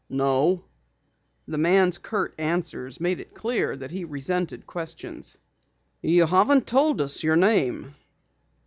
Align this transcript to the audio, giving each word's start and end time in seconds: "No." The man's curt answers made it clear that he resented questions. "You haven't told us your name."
"No." 0.09 0.63
The 1.47 1.59
man's 1.59 1.99
curt 1.99 2.33
answers 2.39 2.99
made 2.99 3.19
it 3.19 3.35
clear 3.35 3.77
that 3.77 3.91
he 3.91 4.03
resented 4.03 4.65
questions. 4.65 5.37
"You 6.01 6.25
haven't 6.25 6.65
told 6.65 7.01
us 7.01 7.21
your 7.21 7.35
name." 7.35 7.93